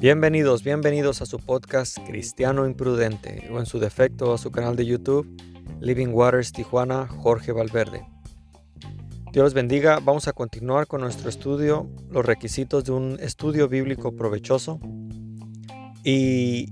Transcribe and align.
Bienvenidos, 0.00 0.64
bienvenidos 0.64 1.20
a 1.20 1.26
su 1.26 1.38
podcast 1.38 1.98
Cristiano 2.06 2.64
Imprudente 2.64 3.50
o 3.52 3.58
en 3.58 3.66
su 3.66 3.78
defecto 3.78 4.32
a 4.32 4.38
su 4.38 4.50
canal 4.50 4.74
de 4.74 4.86
YouTube 4.86 5.28
Living 5.78 6.08
Waters 6.14 6.52
Tijuana 6.52 7.06
Jorge 7.06 7.52
Valverde. 7.52 8.08
Dios 9.30 9.44
los 9.44 9.52
bendiga, 9.52 10.00
vamos 10.02 10.26
a 10.26 10.32
continuar 10.32 10.86
con 10.86 11.02
nuestro 11.02 11.28
estudio, 11.28 11.86
los 12.08 12.24
requisitos 12.24 12.84
de 12.84 12.92
un 12.92 13.18
estudio 13.20 13.68
bíblico 13.68 14.16
provechoso 14.16 14.80
y 16.02 16.70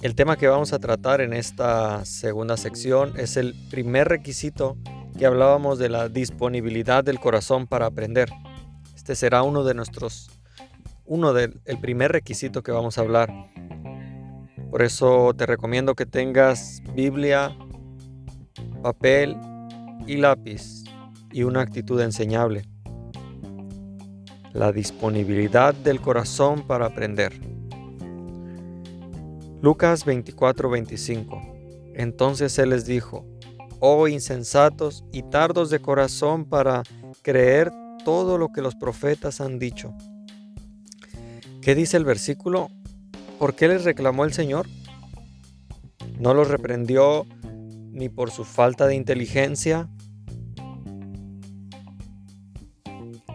el 0.00 0.14
tema 0.14 0.38
que 0.38 0.48
vamos 0.48 0.72
a 0.72 0.78
tratar 0.78 1.20
en 1.20 1.34
esta 1.34 2.02
segunda 2.06 2.56
sección 2.56 3.12
es 3.18 3.36
el 3.36 3.54
primer 3.70 4.08
requisito 4.08 4.78
que 5.18 5.26
hablábamos 5.26 5.78
de 5.78 5.90
la 5.90 6.08
disponibilidad 6.08 7.04
del 7.04 7.20
corazón 7.20 7.66
para 7.66 7.84
aprender. 7.84 8.30
Este 8.96 9.16
será 9.16 9.42
uno 9.42 9.64
de 9.64 9.74
nuestros 9.74 10.30
uno 11.12 11.34
del 11.34 11.60
el 11.66 11.78
primer 11.78 12.10
requisito 12.10 12.62
que 12.62 12.72
vamos 12.72 12.96
a 12.96 13.02
hablar. 13.02 13.30
Por 14.70 14.80
eso 14.80 15.34
te 15.34 15.44
recomiendo 15.44 15.94
que 15.94 16.06
tengas 16.06 16.82
Biblia, 16.94 17.54
papel 18.82 19.36
y 20.06 20.16
lápiz 20.16 20.84
y 21.30 21.42
una 21.42 21.60
actitud 21.60 22.00
enseñable. 22.00 22.62
La 24.54 24.72
disponibilidad 24.72 25.74
del 25.74 26.00
corazón 26.00 26.66
para 26.66 26.86
aprender. 26.86 27.38
Lucas 29.60 30.06
24:25. 30.06 31.92
Entonces 31.94 32.58
él 32.58 32.70
les 32.70 32.86
dijo, 32.86 33.26
oh 33.80 34.08
insensatos 34.08 35.04
y 35.12 35.24
tardos 35.24 35.68
de 35.68 35.78
corazón 35.78 36.46
para 36.46 36.84
creer 37.20 37.70
todo 38.02 38.38
lo 38.38 38.48
que 38.48 38.62
los 38.62 38.74
profetas 38.76 39.42
han 39.42 39.58
dicho. 39.58 39.94
¿Qué 41.62 41.76
dice 41.76 41.96
el 41.96 42.04
versículo? 42.04 42.70
¿Por 43.38 43.54
qué 43.54 43.68
les 43.68 43.84
reclamó 43.84 44.24
el 44.24 44.32
Señor? 44.32 44.66
No 46.18 46.34
los 46.34 46.48
reprendió 46.48 47.24
ni 47.92 48.08
por 48.08 48.32
su 48.32 48.44
falta 48.44 48.88
de 48.88 48.96
inteligencia. 48.96 49.88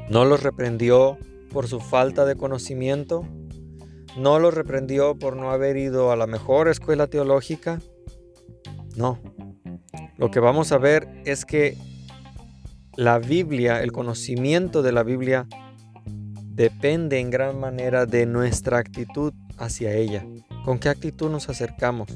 No 0.10 0.26
los 0.26 0.44
reprendió 0.44 1.18
por 1.54 1.70
su 1.70 1.80
falta 1.80 2.26
de 2.26 2.36
conocimiento. 2.36 3.26
No 4.18 4.40
los 4.40 4.54
reprendió 4.54 5.18
por 5.18 5.38
no 5.38 5.52
haber 5.52 5.78
ido 5.78 6.12
a 6.12 6.18
la 6.18 6.28
mejor 6.28 6.68
escuela 6.68 7.08
teológica. 7.08 7.80
No. 8.98 9.22
Lo 10.18 10.32
que 10.32 10.42
vamos 10.42 10.74
a 10.74 10.78
ver 10.78 11.08
es 11.24 11.46
que 11.46 11.78
la 12.98 13.20
Biblia, 13.20 13.82
el 13.82 13.94
conocimiento 13.94 14.82
de 14.82 14.92
la 14.92 15.04
Biblia, 15.04 15.48
depende 16.58 17.20
en 17.20 17.30
gran 17.30 17.60
manera 17.60 18.08
de 18.08 18.26
nuestra 18.26 18.80
actitud 18.80 19.32
hacia 19.60 19.94
ella. 19.94 20.26
¿Con 20.66 20.80
qué 20.80 20.90
actitud 20.90 21.30
nos 21.30 21.50
acercamos? 21.50 22.10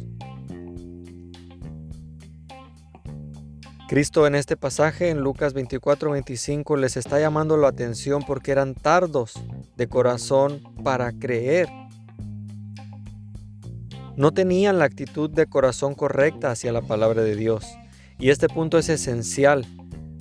Cristo 3.87 4.25
en 4.25 4.33
este 4.33 4.57
pasaje, 4.57 5.09
en 5.09 5.19
Lucas 5.19 5.53
24-25, 5.53 6.75
les 6.75 6.97
está 6.97 7.19
llamando 7.19 7.55
la 7.55 7.67
atención 7.67 8.23
porque 8.25 8.51
eran 8.51 8.73
tardos 8.73 9.33
de 9.77 9.87
corazón 9.87 10.63
para 10.83 11.11
creer. 11.11 11.69
No 14.15 14.31
tenían 14.33 14.79
la 14.79 14.85
actitud 14.85 15.29
de 15.29 15.45
corazón 15.45 15.93
correcta 15.93 16.49
hacia 16.49 16.71
la 16.71 16.81
palabra 16.81 17.21
de 17.21 17.35
Dios. 17.35 17.67
Y 18.17 18.31
este 18.31 18.47
punto 18.47 18.79
es 18.79 18.89
esencial, 18.89 19.67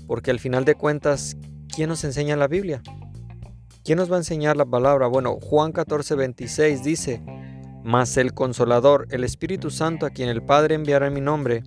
porque 0.06 0.30
al 0.30 0.40
final 0.40 0.66
de 0.66 0.74
cuentas, 0.74 1.38
¿quién 1.74 1.88
nos 1.88 2.04
enseña 2.04 2.36
la 2.36 2.48
Biblia? 2.48 2.82
¿Quién 3.82 3.96
nos 3.96 4.10
va 4.10 4.16
a 4.16 4.18
enseñar 4.18 4.58
la 4.58 4.66
palabra? 4.66 5.06
Bueno, 5.06 5.38
Juan 5.40 5.72
14, 5.72 6.14
26 6.14 6.84
dice, 6.84 7.22
Mas 7.82 8.18
el 8.18 8.34
consolador, 8.34 9.06
el 9.10 9.24
Espíritu 9.24 9.70
Santo, 9.70 10.04
a 10.04 10.10
quien 10.10 10.28
el 10.28 10.42
Padre 10.42 10.74
enviará 10.74 11.06
en 11.06 11.14
mi 11.14 11.22
nombre, 11.22 11.62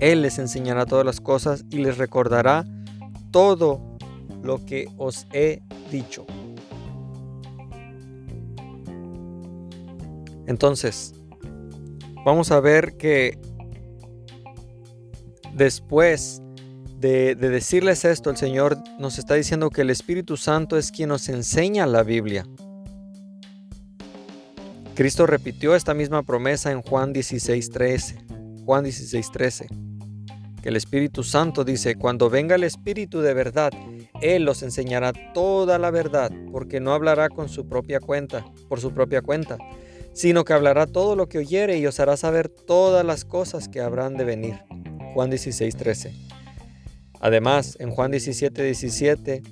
Él 0.00 0.20
les 0.20 0.38
enseñará 0.38 0.84
todas 0.84 1.06
las 1.06 1.22
cosas 1.22 1.64
y 1.70 1.78
les 1.78 1.96
recordará 1.96 2.66
todo 3.30 3.80
lo 4.42 4.62
que 4.66 4.86
os 4.98 5.26
he 5.32 5.62
dicho. 5.90 6.26
Entonces, 10.46 11.14
vamos 12.22 12.50
a 12.52 12.60
ver 12.60 12.98
que 12.98 13.38
después 15.54 16.43
de, 17.04 17.34
decirles 17.34 18.06
esto, 18.06 18.30
el 18.30 18.38
Señor 18.38 18.78
nos 18.98 19.18
está 19.18 19.34
diciendo 19.34 19.68
que 19.68 19.82
el 19.82 19.90
Espíritu 19.90 20.38
Santo 20.38 20.78
es 20.78 20.90
quien 20.90 21.10
nos 21.10 21.28
enseña 21.28 21.86
la 21.86 22.02
Biblia. 22.02 22.46
Cristo 24.94 25.26
repitió 25.26 25.74
esta 25.74 25.92
misma 25.92 26.22
promesa 26.22 26.70
en 26.72 26.80
Juan 26.80 27.12
16:13. 27.12 28.64
Juan 28.64 28.84
16:13. 28.84 29.66
Que 30.62 30.70
el 30.70 30.76
Espíritu 30.76 31.22
Santo 31.22 31.62
dice, 31.62 31.94
cuando 31.96 32.30
venga 32.30 32.54
el 32.54 32.64
Espíritu 32.64 33.20
de 33.20 33.34
verdad, 33.34 33.70
Él 34.22 34.44
los 34.44 34.62
enseñará 34.62 35.12
toda 35.34 35.78
la 35.78 35.90
verdad, 35.90 36.30
porque 36.52 36.80
no 36.80 36.94
hablará 36.94 37.28
con 37.28 37.50
su 37.50 37.68
propia 37.68 38.00
cuenta, 38.00 38.46
por 38.66 38.80
su 38.80 38.94
propia 38.94 39.20
cuenta, 39.20 39.58
sino 40.14 40.44
que 40.44 40.54
hablará 40.54 40.86
todo 40.86 41.16
lo 41.16 41.28
que 41.28 41.36
oyere 41.36 41.76
y 41.76 41.86
os 41.86 42.00
hará 42.00 42.16
saber 42.16 42.48
todas 42.48 43.04
las 43.04 43.26
cosas 43.26 43.68
que 43.68 43.82
habrán 43.82 44.16
de 44.16 44.24
venir. 44.24 44.54
Juan 45.12 45.30
16:13. 45.30 46.33
Además, 47.20 47.76
en 47.80 47.90
Juan 47.90 48.10
17, 48.10 48.62
17, 48.62 49.42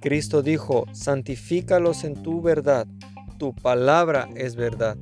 Cristo 0.00 0.42
dijo, 0.42 0.86
santifícalos 0.92 2.04
en 2.04 2.22
tu 2.22 2.40
verdad, 2.40 2.86
tu 3.38 3.54
palabra 3.54 4.28
es 4.36 4.54
verdad. 4.54 4.96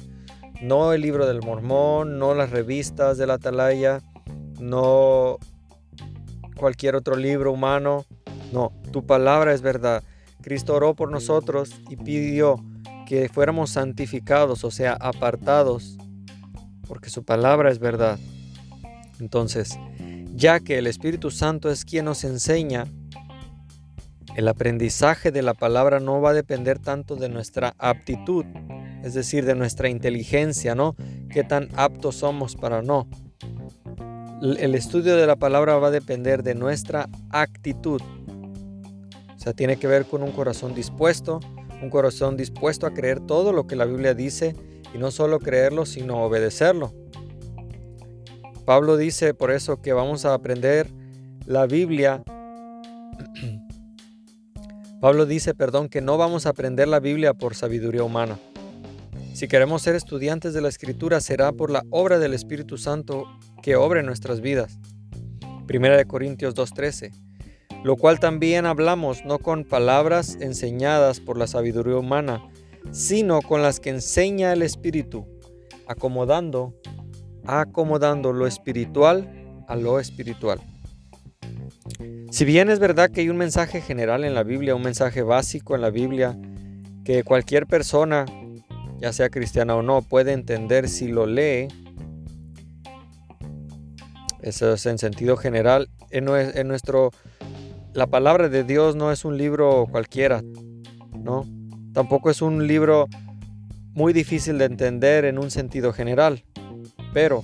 No 0.62 0.92
el 0.92 1.02
libro 1.02 1.26
del 1.26 1.40
mormón, 1.40 2.18
no 2.18 2.34
las 2.34 2.50
revistas 2.50 3.18
de 3.18 3.26
la 3.26 3.34
atalaya, 3.34 4.00
no 4.60 5.38
cualquier 6.56 6.96
otro 6.96 7.16
libro 7.16 7.52
humano. 7.52 8.04
No, 8.52 8.72
tu 8.92 9.06
palabra 9.06 9.52
es 9.52 9.62
verdad. 9.62 10.02
Cristo 10.42 10.74
oró 10.74 10.94
por 10.94 11.10
nosotros 11.10 11.80
y 11.88 11.96
pidió 11.96 12.56
que 13.06 13.28
fuéramos 13.28 13.70
santificados, 13.70 14.64
o 14.64 14.70
sea, 14.70 14.92
apartados, 14.94 15.96
porque 16.86 17.10
su 17.10 17.24
palabra 17.24 17.70
es 17.70 17.78
verdad. 17.78 18.18
Entonces, 19.20 19.78
ya 20.38 20.60
que 20.60 20.78
el 20.78 20.86
Espíritu 20.86 21.32
Santo 21.32 21.68
es 21.68 21.84
quien 21.84 22.04
nos 22.04 22.22
enseña, 22.22 22.86
el 24.36 24.46
aprendizaje 24.46 25.32
de 25.32 25.42
la 25.42 25.52
palabra 25.52 25.98
no 25.98 26.20
va 26.20 26.30
a 26.30 26.34
depender 26.34 26.78
tanto 26.78 27.16
de 27.16 27.28
nuestra 27.28 27.74
aptitud, 27.76 28.44
es 29.02 29.14
decir, 29.14 29.44
de 29.44 29.56
nuestra 29.56 29.88
inteligencia, 29.88 30.76
¿no? 30.76 30.94
Qué 31.28 31.42
tan 31.42 31.68
aptos 31.74 32.16
somos 32.16 32.54
para 32.54 32.82
no. 32.82 33.08
El 34.40 34.76
estudio 34.76 35.16
de 35.16 35.26
la 35.26 35.34
palabra 35.34 35.76
va 35.78 35.88
a 35.88 35.90
depender 35.90 36.44
de 36.44 36.54
nuestra 36.54 37.08
actitud. 37.30 38.00
O 38.00 39.38
sea, 39.40 39.54
tiene 39.54 39.76
que 39.76 39.88
ver 39.88 40.04
con 40.04 40.22
un 40.22 40.30
corazón 40.30 40.72
dispuesto, 40.72 41.40
un 41.82 41.90
corazón 41.90 42.36
dispuesto 42.36 42.86
a 42.86 42.94
creer 42.94 43.18
todo 43.18 43.52
lo 43.52 43.66
que 43.66 43.74
la 43.74 43.86
Biblia 43.86 44.14
dice 44.14 44.54
y 44.94 44.98
no 44.98 45.10
solo 45.10 45.40
creerlo, 45.40 45.84
sino 45.84 46.22
obedecerlo. 46.22 46.94
Pablo 48.68 48.98
dice 48.98 49.32
por 49.32 49.50
eso 49.50 49.80
que 49.80 49.94
vamos 49.94 50.26
a 50.26 50.34
aprender 50.34 50.90
la 51.46 51.64
Biblia. 51.64 52.22
Pablo 55.00 55.24
dice, 55.24 55.54
perdón, 55.54 55.88
que 55.88 56.02
no 56.02 56.18
vamos 56.18 56.44
a 56.44 56.50
aprender 56.50 56.86
la 56.86 57.00
Biblia 57.00 57.32
por 57.32 57.54
sabiduría 57.54 58.02
humana. 58.02 58.38
Si 59.32 59.48
queremos 59.48 59.80
ser 59.80 59.94
estudiantes 59.94 60.52
de 60.52 60.60
la 60.60 60.68
Escritura, 60.68 61.22
será 61.22 61.50
por 61.52 61.70
la 61.70 61.82
obra 61.88 62.18
del 62.18 62.34
Espíritu 62.34 62.76
Santo 62.76 63.24
que 63.62 63.76
obre 63.76 64.02
nuestras 64.02 64.42
vidas. 64.42 64.78
Primera 65.66 65.96
de 65.96 66.04
Corintios 66.04 66.54
2.13. 66.54 67.10
Lo 67.84 67.96
cual 67.96 68.20
también 68.20 68.66
hablamos 68.66 69.24
no 69.24 69.38
con 69.38 69.64
palabras 69.64 70.36
enseñadas 70.42 71.20
por 71.20 71.38
la 71.38 71.46
sabiduría 71.46 71.96
humana, 71.96 72.42
sino 72.90 73.40
con 73.40 73.62
las 73.62 73.80
que 73.80 73.88
enseña 73.88 74.52
el 74.52 74.60
Espíritu, 74.60 75.26
acomodando 75.86 76.74
acomodando 77.48 78.32
lo 78.32 78.46
espiritual 78.46 79.64
a 79.66 79.74
lo 79.74 79.98
espiritual. 79.98 80.60
Si 82.30 82.44
bien 82.44 82.68
es 82.68 82.78
verdad 82.78 83.10
que 83.10 83.22
hay 83.22 83.30
un 83.30 83.38
mensaje 83.38 83.80
general 83.80 84.22
en 84.24 84.34
la 84.34 84.42
Biblia, 84.42 84.74
un 84.74 84.82
mensaje 84.82 85.22
básico 85.22 85.74
en 85.74 85.80
la 85.80 85.90
Biblia, 85.90 86.38
que 87.04 87.24
cualquier 87.24 87.66
persona, 87.66 88.26
ya 89.00 89.14
sea 89.14 89.30
cristiana 89.30 89.74
o 89.74 89.82
no, 89.82 90.02
puede 90.02 90.32
entender 90.32 90.90
si 90.90 91.08
lo 91.08 91.26
lee, 91.26 91.68
eso 94.42 94.74
es 94.74 94.84
en 94.84 94.98
sentido 94.98 95.38
general, 95.38 95.88
en, 96.10 96.68
nuestro, 96.68 97.12
la 97.94 98.06
palabra 98.06 98.50
de 98.50 98.62
Dios 98.62 98.94
no 98.94 99.10
es 99.10 99.24
un 99.24 99.38
libro 99.38 99.86
cualquiera, 99.90 100.42
¿no? 101.18 101.46
Tampoco 101.94 102.28
es 102.28 102.42
un 102.42 102.66
libro 102.66 103.08
muy 103.94 104.12
difícil 104.12 104.58
de 104.58 104.66
entender 104.66 105.24
en 105.24 105.38
un 105.38 105.50
sentido 105.50 105.94
general. 105.94 106.44
Pero 107.18 107.42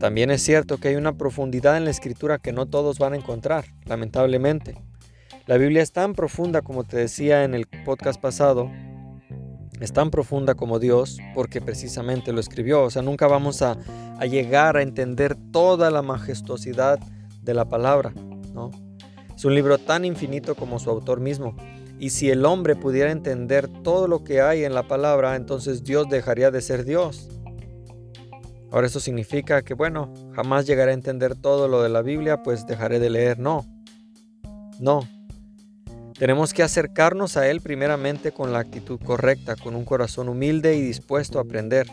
también 0.00 0.30
es 0.30 0.42
cierto 0.42 0.78
que 0.78 0.88
hay 0.88 0.94
una 0.94 1.18
profundidad 1.18 1.76
en 1.76 1.84
la 1.84 1.90
escritura 1.90 2.38
que 2.38 2.50
no 2.50 2.64
todos 2.64 2.98
van 2.98 3.12
a 3.12 3.16
encontrar, 3.16 3.66
lamentablemente. 3.84 4.82
La 5.46 5.58
Biblia 5.58 5.82
es 5.82 5.92
tan 5.92 6.14
profunda, 6.14 6.62
como 6.62 6.84
te 6.84 6.96
decía 6.96 7.44
en 7.44 7.52
el 7.52 7.66
podcast 7.66 8.18
pasado, 8.18 8.70
es 9.78 9.92
tan 9.92 10.10
profunda 10.10 10.54
como 10.54 10.78
Dios 10.78 11.18
porque 11.34 11.60
precisamente 11.60 12.32
lo 12.32 12.40
escribió. 12.40 12.82
O 12.82 12.88
sea, 12.88 13.02
nunca 13.02 13.26
vamos 13.26 13.60
a, 13.60 13.76
llegar 14.22 14.78
a 14.78 14.82
entender 14.82 15.36
toda 15.52 15.90
la 15.90 16.00
majestuosidad 16.00 16.98
de 17.42 17.52
la 17.52 17.66
palabra, 17.66 18.14
¿no? 18.54 18.70
Es 19.36 19.44
un 19.44 19.54
libro 19.54 19.76
tan 19.76 20.06
infinito 20.06 20.54
como 20.54 20.78
su 20.78 20.88
autor 20.88 21.20
mismo. 21.20 21.54
Y 21.98 22.08
si 22.08 22.30
el 22.30 22.46
hombre 22.46 22.74
pudiera 22.74 23.10
entender 23.10 23.68
todo 23.82 24.08
lo 24.08 24.24
que 24.24 24.40
hay 24.40 24.64
en 24.64 24.72
la 24.72 24.88
palabra, 24.88 25.36
entonces 25.36 25.84
Dios 25.84 26.08
dejaría 26.08 26.50
de 26.50 26.62
ser 26.62 26.86
Dios. 26.86 27.28
Ahora 28.72 28.86
eso 28.86 29.00
significa 29.00 29.60
que, 29.62 29.74
bueno, 29.74 30.12
jamás 30.34 30.66
llegaré 30.66 30.92
a 30.92 30.94
entender 30.94 31.36
todo 31.36 31.68
lo 31.68 31.82
de 31.82 31.90
la 31.90 32.00
Biblia, 32.00 32.42
pues 32.42 32.66
dejaré 32.66 32.98
de 32.98 33.10
leer. 33.10 33.38
No, 33.38 33.66
no, 34.80 35.06
tenemos 36.18 36.54
que 36.54 36.62
acercarnos 36.62 37.36
a 37.36 37.48
Él 37.48 37.60
primeramente 37.60 38.32
con 38.32 38.52
la 38.52 38.60
actitud 38.60 38.98
correcta, 38.98 39.56
con 39.56 39.74
un 39.76 39.84
corazón 39.84 40.30
humilde 40.30 40.74
y 40.74 40.80
dispuesto 40.80 41.38
a 41.38 41.42
aprender. 41.42 41.86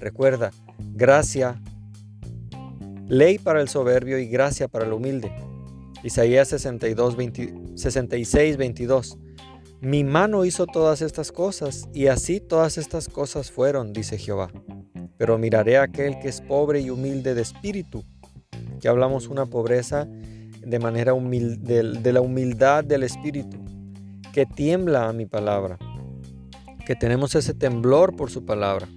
Recuerda, 0.00 0.50
gracia, 0.94 1.60
ley 3.06 3.38
para 3.38 3.60
el 3.60 3.68
soberbio 3.68 4.18
y 4.18 4.26
gracia 4.26 4.66
para 4.66 4.86
el 4.86 4.92
humilde. 4.92 5.32
Isaías 6.02 6.48
62, 6.48 7.16
66, 7.76 8.56
22. 8.56 9.18
Mi 9.80 10.02
mano 10.02 10.44
hizo 10.44 10.66
todas 10.66 11.02
estas 11.02 11.30
cosas, 11.30 11.88
y 11.92 12.08
así 12.08 12.40
todas 12.40 12.78
estas 12.78 13.08
cosas 13.08 13.52
fueron, 13.52 13.92
dice 13.92 14.18
Jehová. 14.18 14.50
Pero 15.16 15.38
miraré 15.38 15.78
a 15.78 15.84
aquel 15.84 16.18
que 16.18 16.28
es 16.28 16.40
pobre 16.40 16.80
y 16.80 16.90
humilde 16.90 17.34
de 17.34 17.42
espíritu, 17.42 18.04
que 18.80 18.88
hablamos 18.88 19.28
una 19.28 19.46
pobreza 19.46 20.08
de 20.66 20.78
manera 20.78 21.14
humilde, 21.14 21.82
de, 22.00 22.12
la 22.12 22.20
humildad 22.20 22.84
del 22.84 23.02
Espíritu, 23.02 23.58
que 24.32 24.46
tiembla 24.46 25.08
a 25.08 25.12
mi 25.12 25.26
palabra, 25.26 25.78
que 26.86 26.96
tenemos 26.96 27.34
ese 27.34 27.54
temblor 27.54 28.16
por 28.16 28.30
su 28.30 28.44
palabra. 28.44 28.88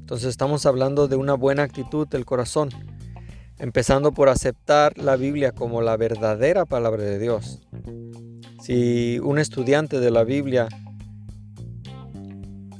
Entonces 0.00 0.28
estamos 0.28 0.66
hablando 0.66 1.08
de 1.08 1.16
una 1.16 1.34
buena 1.34 1.62
actitud 1.62 2.08
del 2.08 2.24
corazón, 2.24 2.70
empezando 3.58 4.12
por 4.12 4.28
aceptar 4.28 4.98
la 4.98 5.16
Biblia 5.16 5.52
como 5.52 5.82
la 5.82 5.96
verdadera 5.96 6.64
palabra 6.64 7.02
de 7.02 7.18
Dios. 7.18 7.60
Si 8.60 9.18
un 9.20 9.38
estudiante 9.38 10.00
de 10.00 10.10
la 10.10 10.24
Biblia 10.24 10.68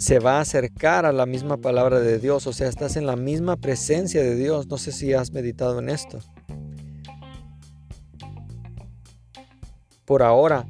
se 0.03 0.19
va 0.19 0.39
a 0.39 0.41
acercar 0.41 1.07
a 1.07 1.13
la 1.13 1.27
misma 1.27 1.59
palabra 1.59 2.01
de 2.01 2.19
Dios, 2.19 2.49
o 2.49 2.53
sea, 2.53 2.69
estás 2.69 2.97
en 2.97 3.07
la 3.07 3.15
misma 3.15 3.57
presencia 3.57 4.21
de 4.21 4.35
Dios, 4.35 4.67
no 4.67 4.77
sé 4.77 4.91
si 4.91 5.13
has 5.13 5.31
meditado 5.31 5.79
en 5.79 5.89
esto. 5.89 6.19
Por 10.05 10.25
ahora, 10.25 10.67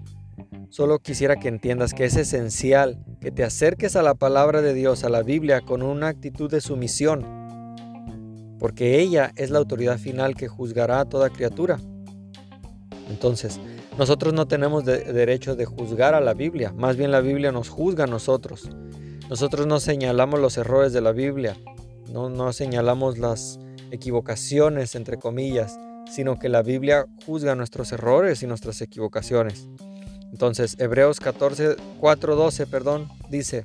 solo 0.69 0.99
quisiera 0.99 1.37
que 1.37 1.49
entiendas 1.49 1.94
que 1.94 2.05
es 2.05 2.17
esencial 2.17 3.02
que 3.23 3.31
te 3.31 3.43
acerques 3.43 3.96
a 3.96 4.02
la 4.02 4.12
palabra 4.14 4.61
de 4.61 4.75
Dios, 4.75 5.02
a 5.02 5.08
la 5.08 5.23
Biblia, 5.23 5.62
con 5.62 5.82
una 5.82 6.08
actitud 6.08 6.50
de 6.50 6.61
sumisión, 6.61 7.25
porque 8.58 9.00
ella 9.00 9.32
es 9.37 9.49
la 9.49 9.61
autoridad 9.61 9.96
final 9.96 10.34
que 10.34 10.49
juzgará 10.49 11.00
a 11.00 11.05
toda 11.06 11.31
criatura. 11.31 11.81
Entonces, 13.08 13.61
nosotros 13.96 14.34
no 14.34 14.46
tenemos 14.46 14.84
derecho 14.84 15.56
de 15.56 15.64
juzgar 15.64 16.14
a 16.14 16.20
la 16.20 16.34
Biblia, 16.34 16.75
más 16.76 16.99
bien 16.99 17.11
la 17.11 17.20
Biblia 17.23 17.50
nos 17.50 17.70
juzga 17.70 18.05
a 18.05 18.08
nosotros. 18.08 18.69
Nosotros 19.32 19.67
no 19.67 19.81
señalamos 19.81 20.40
los 20.40 20.58
errores 20.58 20.93
de 20.93 21.00
la 21.00 21.12
Biblia, 21.12 21.56
no, 22.12 22.52
señalamos 22.52 23.17
las 23.17 23.58
equivocaciones, 23.90 24.94
entre 24.94 25.19
comillas, 25.19 25.81
sino 26.11 26.38
que 26.38 26.50
la 26.50 26.61
Biblia 26.61 27.06
juzga 27.25 27.55
nuestros 27.55 27.93
errores 27.93 28.43
y 28.43 28.46
nuestras 28.46 28.82
equivocaciones. 28.82 29.70
Entonces, 30.31 30.76
Hebreos 30.79 31.19
14, 31.19 31.76
4, 31.99 32.37
12, 32.37 32.67
perdón, 32.67 33.08
dice, 33.31 33.64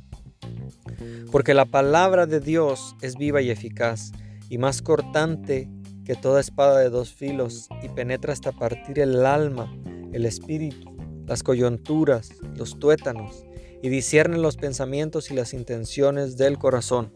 porque 1.34 1.54
la 1.54 1.66
palabra 1.66 2.28
de 2.28 2.40
Dios 2.40 2.96
es 3.02 3.18
viva 3.18 3.42
y 3.42 3.50
eficaz, 3.50 4.14
y 4.48 4.60
más 4.60 4.82
cortante 4.82 5.70
que 6.06 6.16
toda 6.16 6.40
espada 6.40 6.80
de 6.80 6.90
dos 6.90 7.12
filos, 7.12 7.68
y 7.84 7.90
penetra 7.90 8.32
hasta 8.32 8.54
partir 8.54 9.00
el 9.00 9.26
alma, 9.26 9.70
el 10.14 10.26
espíritu, 10.26 10.96
las 11.26 11.44
coyunturas, 11.44 12.30
los 12.56 12.80
tuétanos, 12.80 13.44
y 13.82 13.90
discierne 13.90 14.38
los 14.38 14.58
pensamientos 14.58 15.32
y 15.32 15.34
las 15.34 15.54
intenciones 15.54 16.38
del 16.38 16.58
corazón. 16.58 17.12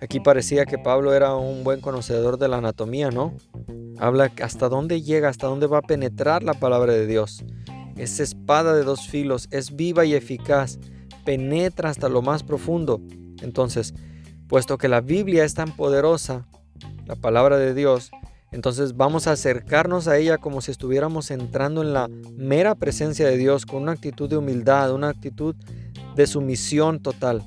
Aquí 0.00 0.20
parecía 0.20 0.64
que 0.64 0.78
Pablo 0.78 1.12
era 1.12 1.34
un 1.34 1.64
buen 1.64 1.80
conocedor 1.80 2.38
de 2.38 2.48
la 2.48 2.58
anatomía, 2.58 3.10
¿no? 3.10 3.34
Habla 3.98 4.32
hasta 4.42 4.68
dónde 4.68 5.02
llega, 5.02 5.28
hasta 5.28 5.48
dónde 5.48 5.66
va 5.66 5.78
a 5.78 5.82
penetrar 5.82 6.42
la 6.42 6.54
palabra 6.54 6.92
de 6.92 7.06
Dios. 7.06 7.44
Esa 7.96 8.22
espada 8.22 8.74
de 8.74 8.84
dos 8.84 9.08
filos 9.08 9.48
es 9.50 9.74
viva 9.74 10.04
y 10.04 10.14
eficaz, 10.14 10.78
penetra 11.24 11.90
hasta 11.90 12.08
lo 12.08 12.22
más 12.22 12.44
profundo. 12.44 13.00
Entonces, 13.42 13.92
puesto 14.46 14.78
que 14.78 14.88
la 14.88 15.00
Biblia 15.00 15.44
es 15.44 15.54
tan 15.54 15.74
poderosa, 15.74 16.46
la 17.06 17.16
palabra 17.16 17.58
de 17.58 17.74
Dios, 17.74 18.12
entonces 18.50 18.96
vamos 18.96 19.26
a 19.26 19.32
acercarnos 19.32 20.08
a 20.08 20.16
ella 20.16 20.38
como 20.38 20.60
si 20.60 20.70
estuviéramos 20.70 21.30
entrando 21.30 21.82
en 21.82 21.92
la 21.92 22.08
mera 22.36 22.74
presencia 22.74 23.26
de 23.26 23.36
Dios 23.36 23.66
con 23.66 23.82
una 23.82 23.92
actitud 23.92 24.28
de 24.28 24.36
humildad, 24.36 24.92
una 24.92 25.08
actitud 25.08 25.54
de 26.14 26.26
sumisión 26.26 27.00
total. 27.00 27.42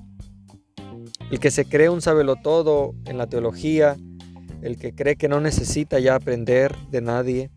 El 1.31 1.39
que 1.39 1.49
se 1.49 1.65
cree 1.65 1.89
un 1.89 2.01
todo 2.43 2.93
en 3.05 3.17
la 3.17 3.27
teología, 3.27 3.97
el 4.61 4.77
que 4.77 4.93
cree 4.93 5.15
que 5.15 5.27
no 5.27 5.39
necesita 5.39 5.99
ya 5.99 6.15
aprender 6.15 6.75
de 6.91 7.01
nadie, 7.01 7.51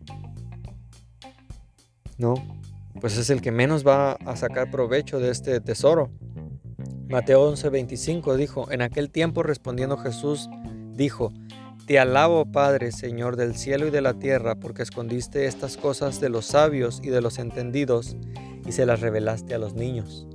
no, 2.17 2.35
pues 3.01 3.17
es 3.17 3.29
el 3.29 3.41
que 3.41 3.51
menos 3.51 3.85
va 3.85 4.13
a 4.13 4.35
sacar 4.35 4.71
provecho 4.71 5.19
de 5.19 5.29
este 5.29 5.59
tesoro. 5.59 6.09
Mateo 7.09 7.51
11:25 7.51 8.35
dijo, 8.35 8.71
en 8.71 8.81
aquel 8.81 9.11
tiempo 9.11 9.43
respondiendo 9.43 9.97
Jesús, 9.97 10.49
dijo, 10.93 11.31
Te 11.85 11.99
alabo 11.99 12.51
Padre, 12.51 12.91
Señor 12.91 13.35
del 13.35 13.55
cielo 13.55 13.85
y 13.85 13.91
de 13.91 14.01
la 14.01 14.15
tierra, 14.15 14.55
porque 14.55 14.81
escondiste 14.81 15.45
estas 15.45 15.77
cosas 15.77 16.19
de 16.19 16.29
los 16.29 16.47
sabios 16.47 16.99
y 17.03 17.09
de 17.09 17.21
los 17.21 17.37
entendidos 17.37 18.17
y 18.65 18.71
se 18.71 18.87
las 18.87 19.01
revelaste 19.01 19.53
a 19.53 19.59
los 19.59 19.75
niños. 19.75 20.25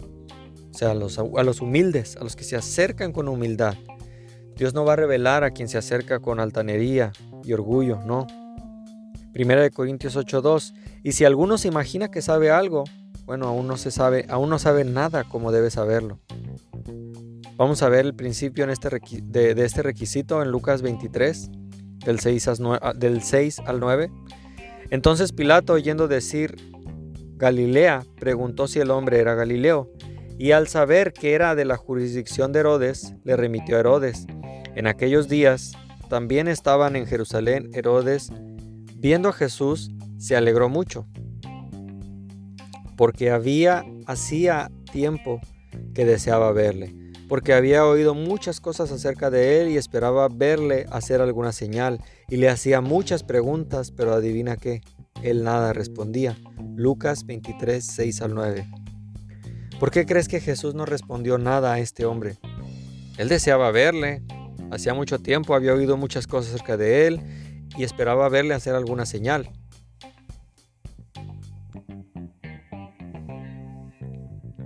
O 0.73 0.79
sea, 0.79 0.93
a 0.93 0.95
los, 0.95 1.61
humildes, 1.61 2.17
a 2.17 2.23
los 2.23 2.37
que 2.37 2.45
se 2.45 2.55
acercan 2.55 3.11
con 3.11 3.27
humildad. 3.27 3.75
Dios 4.55 4.75
no 4.75 4.85
va 4.85 4.93
a 4.93 4.97
revelar 4.97 5.43
a 5.43 5.51
quien 5.51 5.69
se 5.69 5.77
acerca 5.77 6.21
con 6.21 6.39
altanería 6.39 7.11
y 7.43 7.53
orgullo, 7.53 7.99
no. 8.07 8.29
Primera 9.33 9.63
de 9.63 9.73
Corintios 9.73 10.17
8:2. 10.17 10.73
Y 11.03 11.13
si 11.13 11.25
alguno 11.25 11.59
se 11.59 11.67
imagina 11.67 12.13
que 12.13 12.23
sabe 12.23 12.53
algo, 12.53 12.85
bueno, 13.25 13.49
aún 13.49 13.67
no 13.67 13.77
se 13.77 13.91
sabe, 13.91 14.25
aún 14.29 14.51
no 14.51 14.61
sabe 14.61 14.85
nada 14.85 15.25
como 15.25 15.51
debe 15.51 15.71
saberlo. 15.71 16.21
Vamos 17.61 17.83
a 17.83 17.91
ver 17.91 18.07
el 18.07 18.15
principio 18.15 18.67
este 18.71 18.89
de, 19.23 19.51
este 19.67 19.83
requisito 19.83 20.43
en 20.43 20.51
Lucas 20.51 20.81
23, 20.81 21.51
del 22.07 22.19
6, 22.19 22.49
del 22.97 23.23
6 23.23 23.59
al 23.67 23.81
9. 23.81 24.11
Entonces 24.89 25.33
Pilato, 25.33 25.75
oyendo 25.75 26.09
decir 26.09 26.57
Galilea, 27.37 28.07
preguntó 28.19 28.67
si 28.67 28.79
el 28.79 28.91
hombre 28.91 29.19
era 29.19 29.35
Galileo, 29.35 29.93
y 30.39 30.53
al 30.53 30.69
saber 30.69 31.13
que 31.13 31.35
era 31.35 31.55
de 31.55 31.67
la 31.67 31.77
jurisdicción 31.77 32.51
de 32.51 32.61
Herodes, 32.61 33.13
le 33.25 33.37
remitió 33.37 33.77
a 33.77 33.81
Herodes. 33.81 34.27
En 34.75 34.87
aquellos 34.87 35.29
días 35.29 35.73
también 36.09 36.49
estaban 36.49 36.97
en 36.97 37.05
Jerusalén 37.05 37.69
Herodes, 37.75 38.33
viendo 38.97 39.29
a 39.29 39.35
Jesús, 39.35 39.91
se 40.17 40.35
alegró 40.35 40.71
mucho, 40.71 41.07
porque 42.97 43.31
había 43.31 43.85
hacía 44.07 44.71
tiempo 44.91 45.43
que 45.93 46.07
deseaba 46.07 46.53
verle, 46.53 47.10
porque 47.31 47.55
había 47.55 47.87
oído 47.87 48.13
muchas 48.15 48.61
cosas 48.61 48.91
acerca 48.91 49.31
de 49.31 49.63
él 49.63 49.69
y 49.69 49.77
esperaba 49.77 50.29
verle 50.29 50.87
hacer 50.91 51.21
alguna 51.21 51.53
señal, 51.53 52.01
y 52.29 52.39
le 52.39 52.49
hacía 52.49 52.81
muchas 52.81 53.23
preguntas, 53.23 53.93
pero 53.93 54.13
adivina 54.13 54.57
qué, 54.57 54.83
él 55.23 55.45
nada 55.45 55.73
respondía. 55.73 56.37
Lucas 56.75 57.25
23, 57.25 57.87
6 57.87 58.23
al 58.23 58.35
9. 58.35 58.67
¿Por 59.79 59.93
qué 59.93 60.07
crees 60.07 60.27
que 60.27 60.41
Jesús 60.41 60.75
no 60.75 60.87
respondió 60.87 61.39
nada 61.39 61.73
a 61.73 61.79
este 61.79 62.05
hombre? 62.05 62.37
Él 63.17 63.29
deseaba 63.29 63.71
verle, 63.71 64.25
Hacía 64.73 64.95
mucho 64.95 65.19
tiempo 65.21 65.55
había 65.55 65.75
oído 65.75 65.97
muchas 65.97 66.27
cosas 66.27 66.55
acerca 66.55 66.77
de 66.77 67.07
él 67.07 67.21
y 67.77 67.83
esperaba 67.83 68.29
verle 68.29 68.55
hacer 68.55 68.75
alguna 68.75 69.05
señal. 69.05 69.51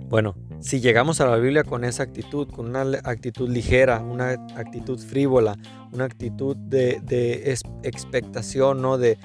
Bueno, 0.07 0.35
si 0.65 0.79
llegamos 0.79 1.21
a 1.21 1.27
la 1.27 1.37
Biblia 1.37 1.63
con 1.63 1.83
esa 1.83 2.01
actitud, 2.01 2.49
con 2.49 2.65
una 2.65 2.81
actitud 3.03 3.47
ligera, 3.47 3.99
una 3.99 4.31
actitud 4.55 4.97
frívola, 4.99 5.59
una 5.93 6.05
actitud 6.05 6.57
de, 6.57 7.55
expectación, 7.83 8.81
¿no? 8.81 8.97
De, 8.97 9.19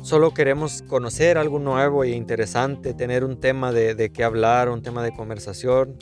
solo 0.00 0.32
queremos 0.32 0.82
conocer 0.82 1.38
algo 1.38 1.58
nuevo 1.58 2.04
e 2.04 2.10
interesante, 2.10 2.94
tener 2.94 3.24
un 3.24 3.40
tema 3.40 3.72
de, 3.72 4.12
qué 4.14 4.22
hablar, 4.22 4.68
un 4.68 4.80
tema 4.80 5.02
de 5.02 5.10
conversación, 5.10 5.96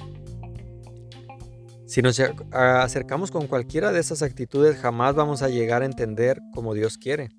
si 1.86 2.02
nos 2.02 2.20
acercamos 2.52 3.30
con 3.30 3.46
cualquiera 3.46 3.90
de 3.90 4.00
esas 4.00 4.20
actitudes, 4.20 4.76
jamás 4.76 5.14
vamos 5.14 5.40
a 5.40 5.48
llegar 5.48 5.80
a 5.80 5.86
entender 5.86 6.42
como 6.52 6.74
Dios 6.74 6.98
quiere. 6.98 7.30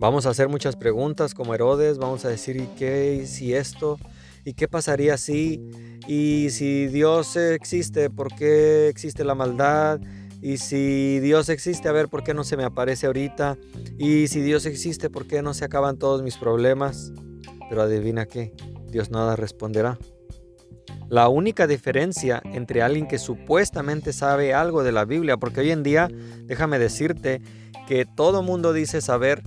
Vamos 0.00 0.26
a 0.26 0.30
hacer 0.30 0.48
muchas 0.48 0.74
preguntas 0.74 1.32
como 1.32 1.54
Herodes, 1.54 1.98
vamos 1.98 2.24
a 2.24 2.28
decir, 2.28 2.56
¿y 2.56 2.66
qué? 2.76 3.24
si 3.26 3.54
esto? 3.54 3.98
¿Y 4.44 4.54
qué 4.54 4.68
pasaría 4.68 5.16
si? 5.16 5.62
Y 6.06 6.50
si 6.50 6.86
Dios 6.86 7.36
existe, 7.36 8.10
¿por 8.10 8.34
qué 8.34 8.88
existe 8.88 9.24
la 9.24 9.34
maldad? 9.34 10.00
Y 10.42 10.58
si 10.58 11.20
Dios 11.20 11.48
existe, 11.48 11.88
a 11.88 11.92
ver, 11.92 12.08
¿por 12.08 12.22
qué 12.22 12.34
no 12.34 12.44
se 12.44 12.58
me 12.58 12.64
aparece 12.64 13.06
ahorita? 13.06 13.56
Y 13.98 14.28
si 14.28 14.42
Dios 14.42 14.66
existe, 14.66 15.08
¿por 15.08 15.26
qué 15.26 15.40
no 15.40 15.54
se 15.54 15.64
acaban 15.64 15.96
todos 15.96 16.22
mis 16.22 16.36
problemas? 16.36 17.12
Pero 17.70 17.80
adivina 17.80 18.26
qué, 18.26 18.52
Dios 18.90 19.10
nada 19.10 19.36
responderá. 19.36 19.98
La 21.08 21.28
única 21.28 21.66
diferencia 21.66 22.42
entre 22.44 22.82
alguien 22.82 23.06
que 23.06 23.18
supuestamente 23.18 24.12
sabe 24.12 24.52
algo 24.52 24.82
de 24.82 24.92
la 24.92 25.06
Biblia, 25.06 25.38
porque 25.38 25.60
hoy 25.60 25.70
en 25.70 25.82
día, 25.82 26.08
déjame 26.42 26.78
decirte 26.78 27.40
que 27.86 28.04
todo 28.04 28.42
mundo 28.42 28.74
dice 28.74 29.00
saber 29.00 29.42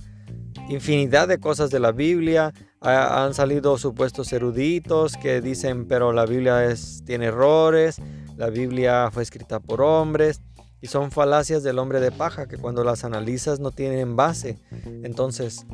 infinidad 0.68 1.28
de 1.28 1.38
cosas 1.38 1.70
de 1.70 1.80
la 1.80 1.92
Biblia, 1.92 2.52
han 2.80 3.34
salido 3.34 3.78
supuestos 3.78 4.32
eruditos 4.32 5.16
que 5.16 5.40
dicen, 5.40 5.86
pero 5.86 6.12
la 6.12 6.26
Biblia 6.26 6.64
es, 6.64 7.02
tiene 7.04 7.26
errores, 7.26 8.00
la 8.36 8.50
Biblia 8.50 9.10
fue 9.12 9.22
escrita 9.22 9.60
por 9.60 9.80
hombres, 9.80 10.40
y 10.80 10.86
son 10.86 11.10
falacias 11.10 11.62
del 11.62 11.78
hombre 11.78 12.00
de 12.00 12.12
paja 12.12 12.46
que 12.46 12.56
cuando 12.56 12.84
las 12.84 13.04
analizas 13.04 13.58
no 13.58 13.72
tienen 13.72 14.14
base. 14.14 14.58
Entonces, 15.02 15.66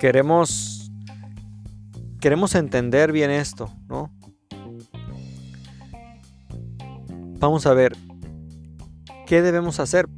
queremos 0.00 0.90
queremos 2.20 2.54
entender 2.54 3.12
bien 3.12 3.30
esto, 3.30 3.70
¿no? 3.88 4.10
Vamos 7.38 7.66
a 7.66 7.74
ver 7.74 7.96
qué 9.26 9.42
debemos 9.42 9.78
hacer. 9.80 10.08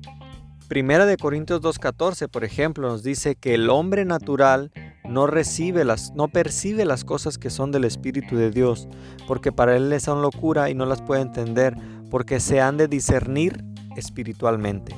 Primera 0.68 1.06
de 1.06 1.16
Corintios 1.16 1.62
2:14, 1.62 2.28
por 2.28 2.44
ejemplo, 2.44 2.88
nos 2.88 3.02
dice 3.02 3.36
que 3.36 3.54
el 3.54 3.70
hombre 3.70 4.04
natural 4.04 4.70
no 5.02 5.26
recibe 5.26 5.82
las 5.86 6.12
no 6.12 6.28
percibe 6.28 6.84
las 6.84 7.04
cosas 7.04 7.38
que 7.38 7.48
son 7.48 7.72
del 7.72 7.84
espíritu 7.84 8.36
de 8.36 8.50
Dios, 8.50 8.86
porque 9.26 9.50
para 9.50 9.74
él 9.74 9.88
les 9.88 10.02
son 10.02 10.20
locura 10.20 10.68
y 10.68 10.74
no 10.74 10.84
las 10.84 11.00
puede 11.00 11.22
entender, 11.22 11.74
porque 12.10 12.38
se 12.38 12.60
han 12.60 12.76
de 12.76 12.86
discernir 12.86 13.64
espiritualmente. 13.96 14.94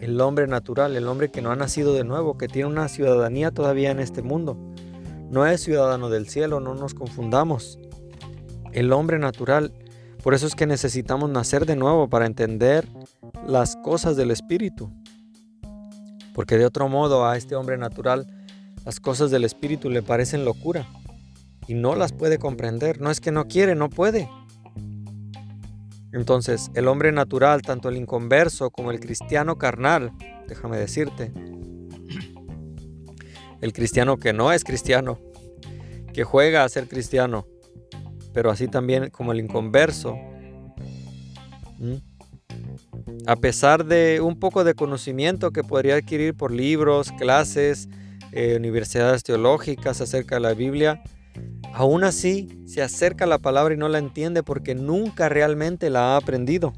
El 0.00 0.20
hombre 0.20 0.46
natural, 0.46 0.94
el 0.96 1.08
hombre 1.08 1.30
que 1.30 1.40
no 1.40 1.50
ha 1.50 1.56
nacido 1.56 1.94
de 1.94 2.04
nuevo, 2.04 2.36
que 2.36 2.46
tiene 2.46 2.68
una 2.68 2.88
ciudadanía 2.88 3.52
todavía 3.52 3.90
en 3.90 4.00
este 4.00 4.20
mundo, 4.20 4.58
no 5.30 5.46
es 5.46 5.62
ciudadano 5.62 6.10
del 6.10 6.28
cielo, 6.28 6.60
no 6.60 6.74
nos 6.74 6.92
confundamos. 6.92 7.78
El 8.72 8.92
hombre 8.92 9.18
natural, 9.18 9.72
por 10.24 10.32
eso 10.32 10.46
es 10.46 10.54
que 10.54 10.66
necesitamos 10.66 11.28
nacer 11.28 11.66
de 11.66 11.76
nuevo 11.76 12.08
para 12.08 12.24
entender 12.24 12.88
las 13.46 13.76
cosas 13.76 14.16
del 14.16 14.30
Espíritu. 14.30 14.90
Porque 16.32 16.56
de 16.56 16.64
otro 16.64 16.88
modo 16.88 17.26
a 17.28 17.36
este 17.36 17.56
hombre 17.56 17.76
natural 17.76 18.26
las 18.86 19.00
cosas 19.00 19.30
del 19.30 19.44
Espíritu 19.44 19.90
le 19.90 20.02
parecen 20.02 20.46
locura 20.46 20.88
y 21.66 21.74
no 21.74 21.94
las 21.94 22.14
puede 22.14 22.38
comprender. 22.38 23.02
No 23.02 23.10
es 23.10 23.20
que 23.20 23.32
no 23.32 23.48
quiere, 23.48 23.74
no 23.74 23.90
puede. 23.90 24.30
Entonces, 26.10 26.70
el 26.72 26.88
hombre 26.88 27.12
natural, 27.12 27.60
tanto 27.60 27.90
el 27.90 27.98
inconverso 27.98 28.70
como 28.70 28.92
el 28.92 29.00
cristiano 29.00 29.58
carnal, 29.58 30.10
déjame 30.48 30.78
decirte, 30.78 31.34
el 33.60 33.74
cristiano 33.74 34.16
que 34.16 34.32
no 34.32 34.52
es 34.52 34.64
cristiano, 34.64 35.18
que 36.14 36.24
juega 36.24 36.64
a 36.64 36.68
ser 36.70 36.88
cristiano, 36.88 37.46
pero 38.34 38.50
así 38.50 38.68
también 38.68 39.08
como 39.08 39.32
el 39.32 39.40
inconverso, 39.40 40.18
a 43.26 43.36
pesar 43.36 43.86
de 43.86 44.20
un 44.20 44.38
poco 44.38 44.64
de 44.64 44.74
conocimiento 44.74 45.50
que 45.50 45.64
podría 45.64 45.94
adquirir 45.94 46.34
por 46.34 46.52
libros, 46.52 47.12
clases, 47.12 47.88
eh, 48.32 48.56
universidades 48.58 49.22
teológicas 49.22 50.02
acerca 50.02 50.34
de 50.34 50.40
la 50.42 50.52
Biblia, 50.52 51.02
Aún 51.72 52.04
así, 52.04 52.62
se 52.66 52.82
acerca 52.82 53.24
a 53.24 53.26
la 53.26 53.38
palabra 53.38 53.74
y 53.74 53.76
no 53.76 53.88
la 53.88 53.98
entiende 53.98 54.44
porque 54.44 54.76
nunca 54.76 55.28
realmente 55.28 55.90
la 55.90 56.14
ha 56.14 56.16
aprendido. 56.16 56.72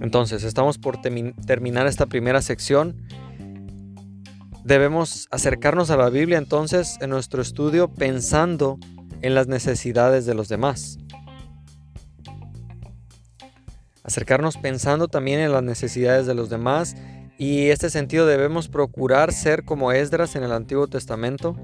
Entonces, 0.00 0.44
estamos 0.44 0.78
por 0.78 1.00
terminar 1.02 1.88
esta 1.88 2.06
primera 2.06 2.40
sección. 2.42 3.08
Debemos 4.64 5.26
acercarnos 5.30 5.90
a 5.90 5.96
la 5.96 6.10
Biblia 6.10 6.36
entonces 6.36 6.98
en 7.00 7.10
nuestro 7.10 7.40
estudio 7.40 7.88
pensando 7.88 8.78
en 9.22 9.34
las 9.34 9.46
necesidades 9.46 10.26
de 10.26 10.34
los 10.34 10.48
demás. 10.48 10.98
Acercarnos 14.02 14.58
pensando 14.58 15.08
también 15.08 15.40
en 15.40 15.52
las 15.52 15.62
necesidades 15.62 16.26
de 16.26 16.34
los 16.34 16.50
demás 16.50 16.94
y 17.38 17.68
este 17.68 17.88
sentido 17.88 18.26
debemos 18.26 18.68
procurar 18.68 19.32
ser 19.32 19.64
como 19.64 19.92
Esdras 19.92 20.36
en 20.36 20.42
el 20.42 20.52
Antiguo 20.52 20.88
Testamento. 20.88 21.56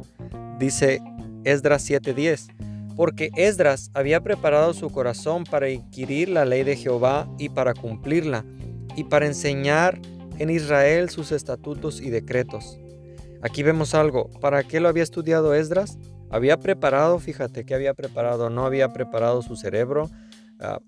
Dice 0.59 1.03
Esdras 1.45 1.83
7:10, 1.89 2.49
porque 2.97 3.31
Esdras 3.37 3.91
había 3.93 4.23
preparado 4.23 4.73
su 4.73 4.89
corazón 4.89 5.45
para 5.45 5.69
inquirir 5.69 6.31
la 6.31 6.47
ley 6.47 6.65
de 6.65 6.77
Jehová 6.77 7.29
y 7.39 7.51
para 7.51 7.75
cumplirla, 7.75 8.47
y 8.97 9.05
para 9.05 9.27
enseñar 9.27 10.01
en 10.39 10.49
Israel 10.49 11.11
sus 11.11 11.31
estatutos 11.31 12.01
y 12.01 12.09
decretos. 12.09 12.79
Aquí 13.43 13.63
vemos 13.63 13.95
algo. 13.95 14.31
¿Para 14.41 14.63
qué 14.65 14.81
lo 14.81 14.89
había 14.89 15.03
estudiado 15.03 15.55
Esdras? 15.55 15.99
Había 16.31 16.59
preparado, 16.59 17.19
fíjate 17.19 17.65
que 17.65 17.75
había 17.75 17.95
preparado, 17.95 18.51
no 18.51 18.67
había 18.67 18.93
preparado 18.93 19.43
su 19.43 19.57
cerebro. 19.57 20.11
Ah, 20.59 20.81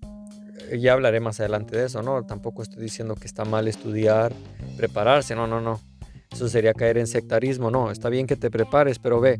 ya 0.77 0.93
hablaré 0.93 1.19
más 1.19 1.39
adelante 1.39 1.77
de 1.77 1.85
eso, 1.85 2.01
¿no? 2.03 2.25
Tampoco 2.25 2.61
estoy 2.61 2.83
diciendo 2.83 3.15
que 3.15 3.25
está 3.25 3.45
mal 3.45 3.67
estudiar, 3.67 4.33
prepararse, 4.77 5.35
no, 5.35 5.47
no, 5.47 5.61
no. 5.61 5.79
Eso 6.31 6.47
sería 6.47 6.73
caer 6.73 6.97
en 6.97 7.07
sectarismo, 7.07 7.71
no. 7.71 7.91
Está 7.91 8.09
bien 8.09 8.27
que 8.27 8.35
te 8.35 8.51
prepares, 8.51 8.99
pero 8.99 9.19
ve, 9.19 9.39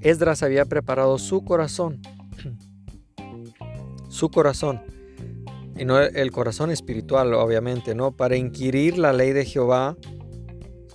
Esdras 0.00 0.42
había 0.42 0.64
preparado 0.64 1.18
su 1.18 1.44
corazón, 1.44 2.00
su 4.08 4.30
corazón, 4.30 4.82
y 5.76 5.84
no 5.84 5.98
el 6.00 6.30
corazón 6.30 6.70
espiritual, 6.70 7.32
obviamente, 7.34 7.94
¿no? 7.94 8.12
Para 8.12 8.36
inquirir 8.36 8.98
la 8.98 9.12
ley 9.12 9.32
de 9.32 9.44
Jehová, 9.44 9.96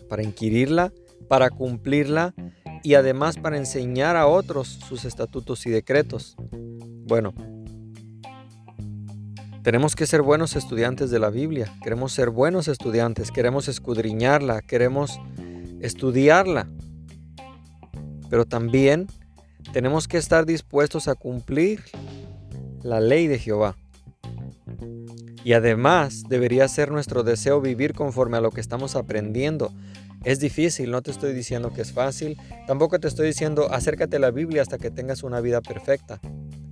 para 0.08 0.24
inquirirla, 0.24 0.94
para 1.28 1.50
cumplirla 1.50 2.34
y 2.84 2.94
además 2.94 3.38
para 3.38 3.58
enseñar 3.58 4.16
a 4.16 4.28
otros 4.28 4.68
sus 4.68 5.06
estatutos 5.06 5.66
y 5.66 5.70
decretos. 5.70 6.36
Bueno, 7.08 7.34
tenemos 9.64 9.96
que 9.96 10.06
ser 10.06 10.22
buenos 10.22 10.56
estudiantes 10.56 11.10
de 11.10 11.18
la 11.18 11.32
Biblia, 11.32 11.74
queremos 11.82 12.14
ser 12.14 12.30
buenos 12.30 12.68
estudiantes, 12.68 13.32
queremos 13.32 13.68
escudriñarla, 13.68 14.62
queremos 14.62 15.20
estudiarla. 15.82 16.68
Pero 18.30 18.46
también 18.46 19.08
tenemos 19.74 20.08
que 20.08 20.18
estar 20.18 20.46
dispuestos 20.46 21.08
a 21.08 21.16
cumplir 21.16 21.84
la 22.84 23.00
ley 23.00 23.26
de 23.28 23.40
Jehová. 23.40 23.76
Y 25.44 25.54
además 25.54 26.24
debería 26.30 26.68
ser 26.68 26.92
nuestro 26.92 27.24
deseo 27.24 27.62
vivir 27.62 27.94
conforme 27.94 28.38
a 28.38 28.42
lo 28.42 28.52
que 28.52 28.62
estamos 28.62 28.96
aprendiendo. 28.96 29.72
Es 30.26 30.40
difícil, 30.40 30.90
no 30.90 31.04
te 31.04 31.12
estoy 31.12 31.34
diciendo 31.34 31.72
que 31.72 31.84
es 31.84 31.94
fácil, 31.94 32.36
tampoco 32.66 33.00
te 33.00 33.08
estoy 33.08 33.28
diciendo 33.28 33.72
acércate 33.72 34.18
a 34.18 34.20
la 34.20 34.32
Biblia 34.32 34.64
hasta 34.64 34.80
que 34.80 34.90
tengas 34.90 35.22
una 35.22 35.40
vida 35.40 35.62
perfecta. 35.62 36.20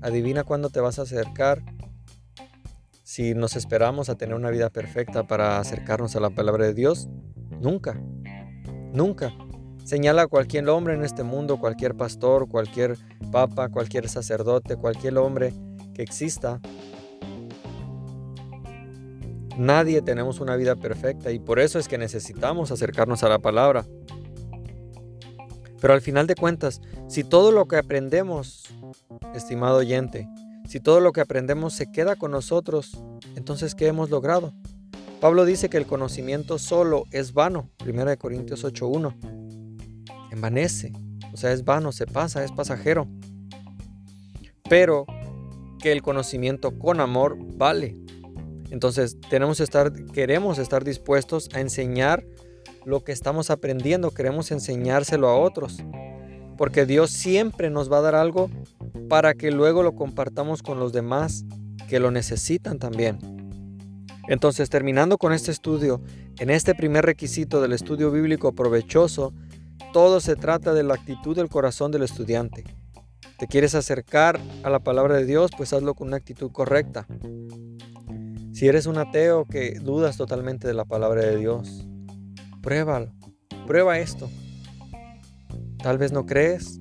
Adivina 0.02 0.44
cuándo 0.44 0.72
te 0.72 0.80
vas 0.80 0.98
a 0.98 1.04
acercar 1.04 1.62
si 3.04 3.36
nos 3.36 3.56
esperamos 3.56 4.10
a 4.10 4.16
tener 4.16 4.34
una 4.34 4.50
vida 4.50 4.72
perfecta 4.72 5.28
para 5.28 5.60
acercarnos 5.60 6.16
a 6.16 6.20
la 6.20 6.32
palabra 6.32 6.66
de 6.66 6.74
Dios, 6.74 7.10
nunca, 7.62 8.02
nunca. 8.92 9.32
Señala 9.86 10.24
a 10.24 10.28
cualquier 10.28 10.68
hombre 10.70 10.96
en 10.96 11.04
este 11.04 11.22
mundo, 11.22 11.60
cualquier 11.60 11.94
pastor, 11.96 12.50
cualquier 12.50 12.98
papa, 13.32 13.70
cualquier 13.70 14.10
sacerdote, 14.10 14.78
cualquier 14.78 15.20
hombre 15.20 15.54
que 15.94 16.02
exista. 16.02 16.60
Nadie 19.58 20.02
tenemos 20.02 20.40
una 20.40 20.56
vida 20.56 20.76
perfecta 20.76 21.32
y 21.32 21.40
por 21.40 21.60
eso 21.60 21.80
es 21.80 21.88
que 21.88 21.98
necesitamos 21.98 22.72
acercarnos 22.72 23.24
a 23.24 23.30
la 23.30 23.40
palabra. 23.40 23.86
Pero 25.80 25.94
al 25.94 26.02
final 26.02 26.28
de 26.28 26.36
cuentas, 26.36 26.82
si 27.08 27.24
todo 27.24 27.52
lo 27.52 27.68
que 27.68 27.76
aprendemos, 27.76 28.64
estimado 29.36 29.78
oyente, 29.78 30.28
si 30.68 30.80
todo 30.80 31.00
lo 31.02 31.12
que 31.12 31.22
aprendemos 31.22 31.74
se 31.74 31.92
queda 31.92 32.16
con 32.16 32.32
nosotros, 32.32 33.04
entonces 33.36 33.76
¿qué 33.76 33.88
hemos 33.88 34.10
logrado? 34.10 34.54
Pablo 35.20 35.46
dice 35.46 35.70
que 35.70 35.78
el 35.78 35.86
conocimiento 35.86 36.58
solo 36.58 37.06
es 37.12 37.34
vano, 37.34 37.70
1 37.88 38.18
Corintios 38.18 38.66
8.1. 38.66 39.14
Envanece, 40.32 40.92
o 41.32 41.38
sea, 41.38 41.52
es 41.52 41.64
vano, 41.64 41.92
se 41.92 42.06
pasa, 42.08 42.44
es 42.44 42.52
pasajero. 42.52 43.08
Pero 44.70 45.06
que 45.80 45.92
el 45.92 46.02
conocimiento 46.02 46.78
con 46.78 47.00
amor 47.00 47.38
vale. 47.40 48.03
Entonces 48.74 49.18
tenemos 49.30 49.58
que 49.58 49.64
estar, 49.64 49.94
queremos 50.14 50.58
estar 50.58 50.84
dispuestos 50.84 51.48
a 51.54 51.60
enseñar 51.60 52.26
lo 52.86 53.04
que 53.04 53.12
estamos 53.12 53.52
aprendiendo, 53.52 54.10
queremos 54.10 54.50
enseñárselo 54.52 55.30
a 55.30 55.40
otros. 55.40 55.78
Porque 56.58 56.88
Dios 56.88 57.12
siempre 57.12 57.70
nos 57.70 57.92
va 57.92 58.00
a 58.00 58.02
dar 58.02 58.16
algo 58.16 58.50
para 59.10 59.36
que 59.36 59.52
luego 59.52 59.84
lo 59.84 59.94
compartamos 59.94 60.64
con 60.64 60.80
los 60.80 60.92
demás 60.92 61.46
que 61.88 62.00
lo 62.00 62.10
necesitan 62.10 62.80
también. 62.80 63.20
Entonces, 64.28 64.72
terminando 64.72 65.20
con 65.20 65.34
este 65.34 65.52
estudio, 65.52 66.02
en 66.40 66.50
este 66.50 66.74
primer 66.74 67.06
requisito 67.06 67.62
del 67.62 67.74
estudio 67.74 68.10
bíblico 68.10 68.54
provechoso, 68.54 69.34
Todo 69.92 70.20
se 70.20 70.36
trata 70.36 70.74
de 70.74 70.82
la 70.82 70.96
actitud 70.96 71.36
del 71.36 71.50
corazón 71.50 71.92
del 71.92 72.02
estudiante. 72.02 72.64
¿Te 73.38 73.46
quieres 73.46 73.76
acercar 73.76 74.40
a 74.64 74.72
la 74.72 74.80
palabra 74.80 75.16
de 75.16 75.26
Dios? 75.26 75.52
Pues 75.56 75.74
hazlo 75.74 75.94
con 75.94 76.08
una 76.08 76.18
actitud 76.18 76.52
correcta. 76.52 77.06
Si 78.54 78.68
eres 78.68 78.86
un 78.86 79.00
ateo 79.00 79.46
que 79.46 79.80
dudas 79.80 80.16
totalmente 80.16 80.68
de 80.68 80.76
la 80.76 80.86
palabra 80.86 81.24
de 81.24 81.38
Dios, 81.38 81.88
pruébalo. 82.62 83.12
Prueba 83.66 83.98
esto. 83.98 84.30
Tal 85.82 85.98
vez 85.98 86.12
no 86.12 86.28
crees. 86.28 86.80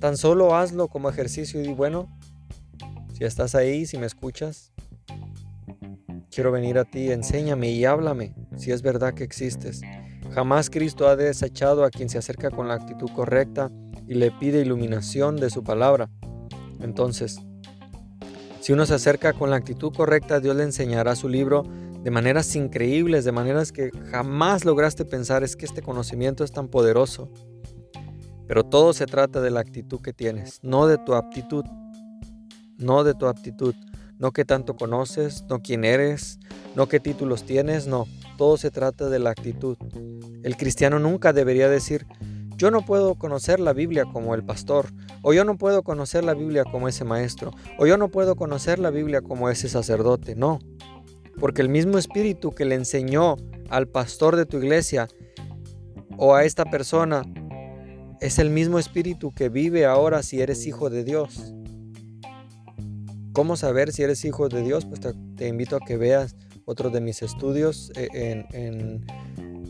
Tan 0.00 0.16
solo 0.16 0.56
hazlo 0.56 0.88
como 0.88 1.10
ejercicio 1.10 1.62
y 1.62 1.74
bueno, 1.74 2.08
si 3.12 3.24
estás 3.24 3.54
ahí, 3.54 3.84
si 3.84 3.98
me 3.98 4.06
escuchas, 4.06 4.72
quiero 6.30 6.50
venir 6.50 6.78
a 6.78 6.84
ti, 6.84 7.10
enséñame 7.10 7.70
y 7.70 7.84
háblame 7.84 8.34
si 8.56 8.72
es 8.72 8.80
verdad 8.80 9.12
que 9.12 9.24
existes. 9.24 9.82
Jamás 10.32 10.70
Cristo 10.70 11.08
ha 11.08 11.16
desechado 11.16 11.84
a 11.84 11.90
quien 11.90 12.08
se 12.08 12.16
acerca 12.16 12.50
con 12.50 12.68
la 12.68 12.74
actitud 12.74 13.10
correcta 13.14 13.70
y 14.08 14.14
le 14.14 14.30
pide 14.30 14.62
iluminación 14.62 15.36
de 15.36 15.50
su 15.50 15.62
palabra. 15.62 16.08
Entonces, 16.80 17.38
si 18.66 18.72
uno 18.72 18.84
se 18.84 18.94
acerca 18.94 19.32
con 19.32 19.50
la 19.50 19.54
actitud 19.54 19.92
correcta, 19.94 20.40
Dios 20.40 20.56
le 20.56 20.64
enseñará 20.64 21.14
su 21.14 21.28
libro 21.28 21.62
de 22.02 22.10
maneras 22.10 22.56
increíbles, 22.56 23.24
de 23.24 23.30
maneras 23.30 23.70
que 23.70 23.92
jamás 24.10 24.64
lograste 24.64 25.04
pensar. 25.04 25.44
Es 25.44 25.54
que 25.54 25.66
este 25.66 25.82
conocimiento 25.82 26.42
es 26.42 26.50
tan 26.50 26.66
poderoso. 26.66 27.30
Pero 28.48 28.64
todo 28.64 28.92
se 28.92 29.06
trata 29.06 29.40
de 29.40 29.52
la 29.52 29.60
actitud 29.60 30.00
que 30.00 30.12
tienes, 30.12 30.58
no 30.64 30.88
de 30.88 30.98
tu 30.98 31.14
aptitud, 31.14 31.64
no 32.76 33.04
de 33.04 33.14
tu 33.14 33.28
aptitud, 33.28 33.76
no 34.18 34.32
que 34.32 34.44
tanto 34.44 34.74
conoces, 34.74 35.44
no 35.48 35.62
quién 35.62 35.84
eres, 35.84 36.40
no 36.74 36.88
qué 36.88 36.98
títulos 36.98 37.44
tienes, 37.44 37.86
no, 37.86 38.08
todo 38.36 38.56
se 38.56 38.72
trata 38.72 39.08
de 39.08 39.20
la 39.20 39.30
actitud. 39.30 39.76
El 40.42 40.56
cristiano 40.56 40.98
nunca 40.98 41.32
debería 41.32 41.68
decir, 41.68 42.04
yo 42.56 42.70
no 42.70 42.84
puedo 42.84 43.14
conocer 43.16 43.60
la 43.60 43.72
Biblia 43.72 44.04
como 44.04 44.34
el 44.34 44.44
pastor, 44.44 44.86
o 45.22 45.32
yo 45.32 45.44
no 45.44 45.56
puedo 45.56 45.82
conocer 45.82 46.24
la 46.24 46.34
Biblia 46.34 46.64
como 46.64 46.88
ese 46.88 47.04
maestro, 47.04 47.52
o 47.78 47.86
yo 47.86 47.96
no 47.96 48.08
puedo 48.08 48.36
conocer 48.36 48.78
la 48.78 48.90
Biblia 48.90 49.20
como 49.20 49.50
ese 49.50 49.68
sacerdote, 49.68 50.34
no, 50.34 50.58
porque 51.38 51.62
el 51.62 51.68
mismo 51.68 51.98
espíritu 51.98 52.52
que 52.52 52.64
le 52.64 52.74
enseñó 52.74 53.36
al 53.68 53.88
pastor 53.88 54.36
de 54.36 54.46
tu 54.46 54.58
iglesia 54.58 55.08
o 56.16 56.34
a 56.34 56.44
esta 56.44 56.64
persona 56.64 57.22
es 58.20 58.38
el 58.38 58.50
mismo 58.50 58.78
espíritu 58.78 59.32
que 59.32 59.48
vive 59.48 59.84
ahora 59.84 60.22
si 60.22 60.40
eres 60.40 60.66
hijo 60.66 60.88
de 60.88 61.04
Dios. 61.04 61.54
¿Cómo 63.32 63.56
saber 63.56 63.92
si 63.92 64.02
eres 64.02 64.24
hijo 64.24 64.48
de 64.48 64.62
Dios? 64.62 64.86
Pues 64.86 65.00
te, 65.36 65.46
invito 65.46 65.76
a 65.76 65.80
que 65.80 65.98
veas 65.98 66.36
otro 66.64 66.88
de 66.88 67.02
mis 67.02 67.20
estudios 67.20 67.92
eh, 67.96 68.08
en, 68.52 69.04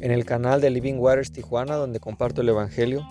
en, 0.00 0.10
el 0.10 0.24
canal 0.24 0.60
de 0.60 0.70
Living 0.70 0.94
Waters 0.94 1.32
Tijuana, 1.32 1.76
donde 1.76 2.00
comparto 2.00 2.40
el 2.40 2.48
Evangelio. 2.48 3.06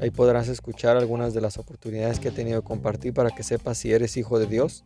Ahí 0.00 0.10
podrás 0.10 0.48
escuchar 0.48 0.96
algunas 0.96 1.32
de 1.32 1.40
las 1.40 1.58
oportunidades 1.58 2.18
que 2.18 2.28
he 2.28 2.32
tenido 2.32 2.60
de 2.60 2.66
compartir 2.66 3.14
para 3.14 3.30
que 3.30 3.42
sepas 3.42 3.78
si 3.78 3.92
eres 3.92 4.16
hijo 4.16 4.38
de 4.38 4.46
Dios. 4.46 4.84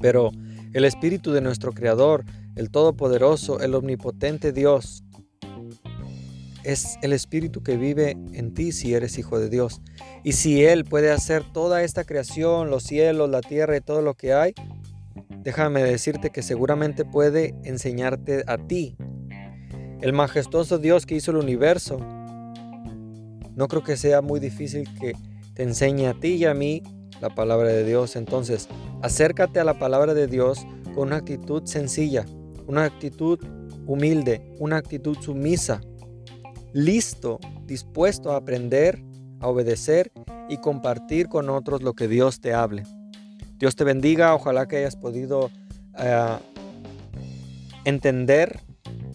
Pero 0.00 0.30
el 0.72 0.84
Espíritu 0.84 1.32
de 1.32 1.40
nuestro 1.40 1.72
Creador, 1.72 2.24
el 2.56 2.70
Todopoderoso, 2.70 3.60
el 3.60 3.74
Omnipotente 3.74 4.52
Dios, 4.52 5.04
es 6.64 6.98
el 7.02 7.12
Espíritu 7.12 7.62
que 7.62 7.76
vive 7.76 8.10
en 8.32 8.54
ti 8.54 8.72
si 8.72 8.94
eres 8.94 9.18
hijo 9.18 9.38
de 9.38 9.48
Dios. 9.48 9.80
Y 10.24 10.32
si 10.32 10.64
Él 10.64 10.84
puede 10.84 11.10
hacer 11.10 11.44
toda 11.52 11.82
esta 11.82 12.04
creación, 12.04 12.70
los 12.70 12.82
cielos, 12.82 13.30
la 13.30 13.40
tierra 13.40 13.76
y 13.76 13.80
todo 13.80 14.02
lo 14.02 14.14
que 14.14 14.32
hay, 14.32 14.54
déjame 15.42 15.82
decirte 15.82 16.30
que 16.30 16.42
seguramente 16.42 17.04
puede 17.04 17.54
enseñarte 17.64 18.44
a 18.46 18.58
ti. 18.58 18.96
El 20.00 20.12
majestuoso 20.14 20.78
Dios 20.78 21.04
que 21.04 21.14
hizo 21.16 21.30
el 21.30 21.36
universo, 21.36 21.98
no 23.54 23.68
creo 23.68 23.82
que 23.82 23.96
sea 23.96 24.22
muy 24.22 24.40
difícil 24.40 24.88
que 24.98 25.12
te 25.54 25.62
enseñe 25.62 26.06
a 26.06 26.14
ti 26.14 26.34
y 26.36 26.46
a 26.46 26.54
mí 26.54 26.82
la 27.20 27.28
palabra 27.34 27.68
de 27.68 27.84
Dios. 27.84 28.16
Entonces, 28.16 28.68
acércate 29.02 29.60
a 29.60 29.64
la 29.64 29.78
palabra 29.78 30.14
de 30.14 30.26
Dios 30.26 30.66
con 30.94 31.08
una 31.08 31.16
actitud 31.16 31.64
sencilla, 31.66 32.24
una 32.66 32.84
actitud 32.84 33.38
humilde, 33.86 34.56
una 34.58 34.78
actitud 34.78 35.18
sumisa 35.20 35.80
listo, 36.72 37.38
dispuesto 37.66 38.32
a 38.32 38.36
aprender, 38.36 39.02
a 39.40 39.48
obedecer 39.48 40.12
y 40.48 40.58
compartir 40.58 41.28
con 41.28 41.50
otros 41.50 41.82
lo 41.82 41.94
que 41.94 42.08
Dios 42.08 42.40
te 42.40 42.54
hable. 42.54 42.84
Dios 43.58 43.76
te 43.76 43.84
bendiga, 43.84 44.34
ojalá 44.34 44.66
que 44.66 44.78
hayas 44.78 44.96
podido 44.96 45.50
eh, 45.98 46.38
entender 47.84 48.60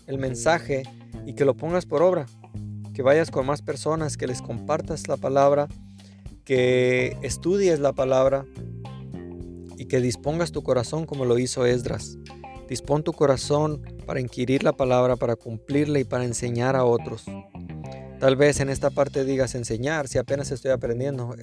el 0.07 0.17
mensaje 0.17 0.83
y 1.25 1.33
que 1.33 1.45
lo 1.45 1.55
pongas 1.55 1.85
por 1.85 2.01
obra, 2.01 2.25
que 2.93 3.01
vayas 3.01 3.31
con 3.31 3.45
más 3.45 3.61
personas, 3.61 4.17
que 4.17 4.27
les 4.27 4.41
compartas 4.41 5.07
la 5.07 5.17
palabra, 5.17 5.67
que 6.43 7.17
estudies 7.21 7.79
la 7.79 7.93
palabra 7.93 8.45
y 9.77 9.85
que 9.85 9.99
dispongas 9.99 10.51
tu 10.51 10.63
corazón 10.63 11.05
como 11.05 11.25
lo 11.25 11.37
hizo 11.39 11.65
Esdras. 11.65 12.17
Dispón 12.69 13.03
tu 13.03 13.13
corazón 13.13 13.81
para 14.05 14.19
inquirir 14.19 14.63
la 14.63 14.73
palabra, 14.73 15.15
para 15.15 15.35
cumplirla 15.35 15.99
y 15.99 16.03
para 16.03 16.25
enseñar 16.25 16.75
a 16.75 16.85
otros. 16.85 17.25
Tal 18.19 18.35
vez 18.35 18.59
en 18.59 18.69
esta 18.69 18.89
parte 18.89 19.25
digas 19.25 19.55
enseñar, 19.55 20.07
si 20.07 20.17
apenas 20.17 20.51
estoy 20.51 20.71
aprendiendo 20.71 21.35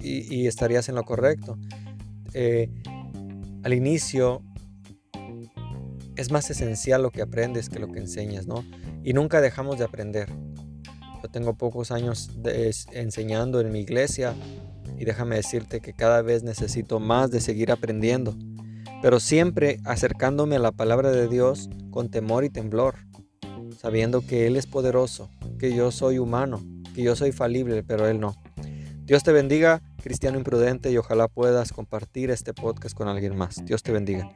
y, 0.00 0.46
estarías 0.46 0.88
en 0.88 0.94
lo 0.94 1.04
correcto. 1.04 1.58
Eh, 2.32 2.70
al 3.62 3.74
inicio 3.74 4.42
es 6.16 6.30
más 6.30 6.50
esencial 6.50 7.02
lo 7.02 7.10
que 7.10 7.22
aprendes 7.22 7.68
que 7.68 7.78
lo 7.78 7.88
que 7.88 8.00
enseñas, 8.00 8.46
¿no? 8.46 8.64
Y 9.04 9.12
nunca 9.12 9.40
dejamos 9.40 9.78
de 9.78 9.84
aprender. 9.84 10.28
Yo 11.22 11.30
tengo 11.30 11.54
pocos 11.54 11.90
años 11.90 12.30
enseñando 12.92 13.60
en 13.60 13.72
mi 13.72 13.80
iglesia 13.80 14.34
y 14.98 15.04
déjame 15.04 15.36
decirte 15.36 15.80
que 15.80 15.92
cada 15.92 16.22
vez 16.22 16.42
necesito 16.42 17.00
más 17.00 17.30
de 17.30 17.40
seguir 17.40 17.72
aprendiendo 17.72 18.36
pero 19.02 19.20
siempre 19.20 19.80
acercándome 19.84 20.56
a 20.56 20.60
la 20.60 20.72
palabra 20.72 21.10
de 21.10 21.28
Dios 21.28 21.68
con 21.90 22.10
temor 22.10 22.44
y 22.44 22.50
temblor, 22.50 22.96
sabiendo 23.78 24.22
que 24.22 24.46
Él 24.46 24.56
es 24.56 24.66
poderoso, 24.66 25.30
que 25.58 25.74
yo 25.74 25.90
soy 25.90 26.18
humano, 26.18 26.60
que 26.94 27.02
yo 27.02 27.14
soy 27.16 27.32
falible, 27.32 27.82
pero 27.82 28.08
Él 28.08 28.20
no. 28.20 28.34
Dios 29.04 29.22
te 29.22 29.32
bendiga, 29.32 29.82
cristiano 30.02 30.38
imprudente, 30.38 30.90
y 30.90 30.96
ojalá 30.96 31.28
puedas 31.28 31.72
compartir 31.72 32.30
este 32.30 32.52
podcast 32.54 32.96
con 32.96 33.06
alguien 33.06 33.36
más. 33.36 33.64
Dios 33.64 33.82
te 33.82 33.92
bendiga. 33.92 34.28